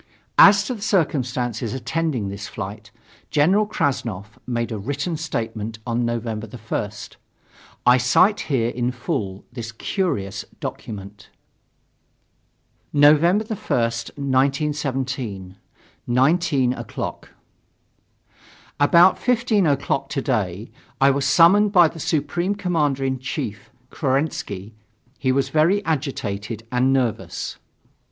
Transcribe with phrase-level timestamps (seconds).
[0.39, 2.89] As to the circumstances attending this flight,
[3.29, 7.17] General Krassnov made a written statement on November 1st.
[7.85, 11.29] I cite here in full this curious document.
[12.91, 15.55] November 1st, 1917,
[16.07, 17.29] 19 o'clock.
[18.79, 24.73] About 15 o'clock today, I was summoned by the Supreme Commander in Chief, Kerensky.
[25.19, 27.59] He was very agitated and nervous.